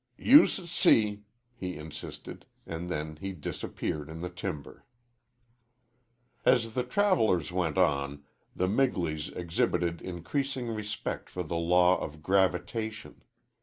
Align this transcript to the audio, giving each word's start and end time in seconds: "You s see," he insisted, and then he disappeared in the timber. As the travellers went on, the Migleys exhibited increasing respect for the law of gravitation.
"You 0.17 0.45
s 0.45 0.53
see," 0.71 1.25
he 1.53 1.77
insisted, 1.77 2.47
and 2.65 2.89
then 2.89 3.17
he 3.17 3.33
disappeared 3.33 4.09
in 4.09 4.21
the 4.21 4.31
timber. 4.31 4.83
As 6.43 6.73
the 6.73 6.81
travellers 6.83 7.51
went 7.51 7.77
on, 7.77 8.23
the 8.55 8.67
Migleys 8.67 9.29
exhibited 9.37 10.01
increasing 10.01 10.69
respect 10.73 11.29
for 11.29 11.43
the 11.43 11.55
law 11.55 11.99
of 12.01 12.23
gravitation. 12.23 13.21